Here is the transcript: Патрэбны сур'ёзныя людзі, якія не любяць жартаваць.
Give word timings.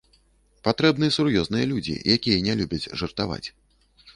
Патрэбны 0.67 1.09
сур'ёзныя 1.17 1.65
людзі, 1.73 1.95
якія 2.15 2.39
не 2.49 2.53
любяць 2.63 2.89
жартаваць. 3.03 3.43